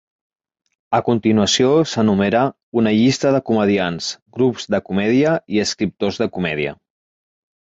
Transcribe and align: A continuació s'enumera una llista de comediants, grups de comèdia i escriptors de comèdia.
A 0.99 1.01
continuació 1.09 1.67
s'enumera 1.91 2.41
una 2.83 2.93
llista 3.01 3.35
de 3.35 3.43
comediants, 3.51 4.09
grups 4.39 4.67
de 4.77 4.81
comèdia 4.89 5.35
i 5.59 5.63
escriptors 5.67 6.21
de 6.25 6.31
comèdia. 6.41 6.75